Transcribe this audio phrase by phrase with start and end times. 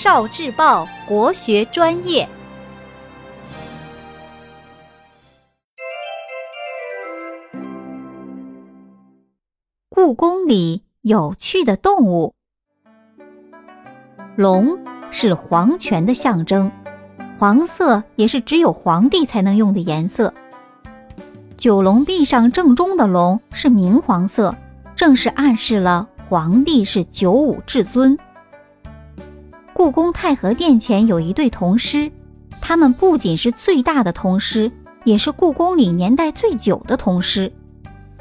[0.00, 2.28] 少智报国学专业。
[9.88, 12.32] 故宫里有趣的动物，
[14.36, 14.78] 龙
[15.10, 16.70] 是皇权的象征，
[17.36, 20.32] 黄色也是只有皇帝才能用的颜色。
[21.56, 24.54] 九龙壁上正中的龙是明黄色，
[24.94, 28.16] 正是暗示了皇帝是九五至尊。
[29.78, 32.10] 故宫太和殿前有一对铜狮，
[32.60, 34.72] 它们不仅是最大的铜狮，
[35.04, 37.52] 也是故宫里年代最久的铜狮。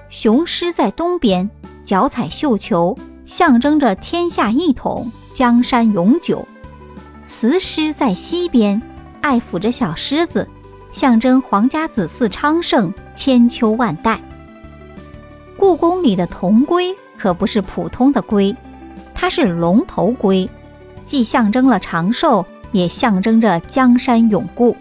[0.08, 1.50] 雄狮在东边，
[1.84, 6.46] 脚踩绣球，象征着天下一统、江山永久；
[7.24, 8.80] 雌狮在西边，
[9.22, 10.48] 爱抚着小狮子，
[10.92, 14.22] 象征皇家子嗣昌盛、千秋万代。
[15.58, 18.56] 故宫里的铜龟可不是普通的龟，
[19.16, 20.48] 它是龙头龟。
[21.08, 24.76] 既象征了长寿，也象征着江山永固，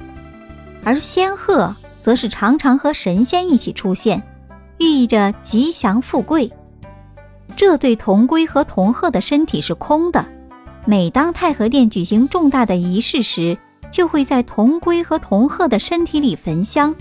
[0.84, 4.22] 而仙鹤则是常常和神仙一起出现，
[4.78, 6.50] 寓意着吉祥富贵。
[7.54, 10.26] 这对铜龟和铜鹤的身体是空的，
[10.84, 13.56] 每当太和殿举行重大的仪式时，
[13.90, 16.94] 就会在铜龟和铜鹤的身体里焚香，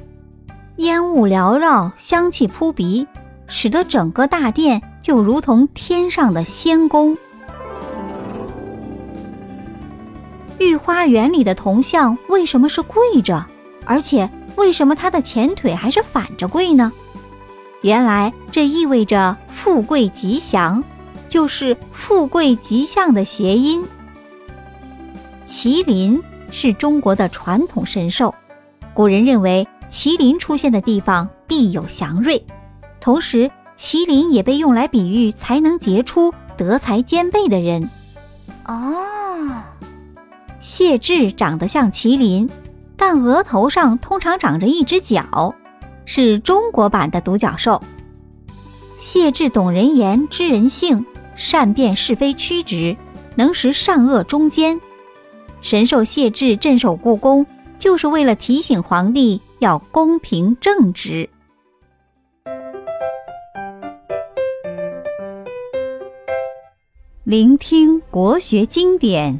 [0.77, 3.07] 烟雾缭绕，香气扑鼻，
[3.47, 7.17] 使得整个大殿就如同天上的仙宫。
[10.59, 13.45] 御花园里的铜像为什么是跪着？
[13.85, 16.91] 而且为什么它的前腿还是反着跪呢？
[17.81, 20.83] 原来这意味着富贵吉祥，
[21.27, 23.85] 就是富贵吉祥的谐音。
[25.45, 28.33] 麒麟是中国的传统神兽，
[28.93, 32.43] 古人认为麒麟出现的地方必有祥瑞，
[32.99, 37.87] 同时麒麟也被用来比喻才能杰出、德才兼备的人。
[38.65, 39.05] 哦。
[40.65, 42.49] 谢豸长得像麒麟，
[42.97, 45.53] 但额头上通常长着一只角，
[46.05, 47.79] 是中国版的独角兽。
[48.97, 51.05] 谢豸懂人言、知人性，
[51.35, 52.97] 善辨是非曲直，
[53.35, 54.81] 能识善恶忠奸。
[55.61, 57.45] 神兽谢豸镇守故宫，
[57.77, 61.29] 就是为了提醒皇帝要公平正直。
[67.23, 69.39] 聆听国学经典。